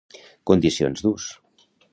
[0.51, 1.31] Condicions d'ús.